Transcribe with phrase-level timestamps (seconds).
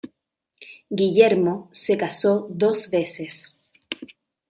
[0.89, 3.55] Guillermo se casó dos veces.